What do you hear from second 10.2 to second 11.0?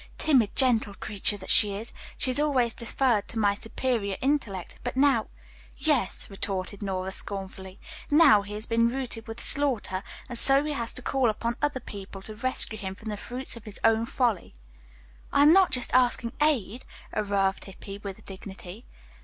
and so he has